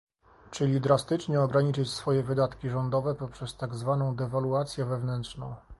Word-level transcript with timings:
Czyli 0.51 0.81
drastycznie 0.81 1.41
ograniczyć 1.41 1.89
swoje 1.89 2.23
wydatki 2.23 2.69
rządowe 2.69 3.15
poprzez 3.15 3.55
tak 3.57 3.75
zwaną 3.75 4.15
dewaluację 4.15 4.85
wewnętrzną 4.85 5.55